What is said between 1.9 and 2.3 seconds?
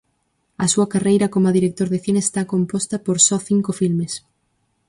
de cine